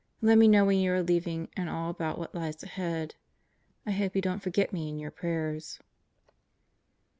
[0.21, 3.13] Let me know when you are leaving and all about what lies ahead.
[3.85, 5.77] I hope you don't forget me in your prayers.